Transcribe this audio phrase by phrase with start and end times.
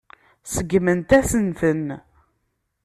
[0.53, 1.87] Seggment-asen-ten.